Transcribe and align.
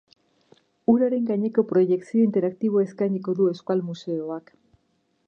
Uraren 0.93 1.27
gaineko 1.27 1.63
proiekzio 1.73 2.23
interaktiboa 2.29 2.87
eskainiko 2.87 3.37
du 3.41 3.51
euskal 3.53 3.85
museoak. 3.91 4.51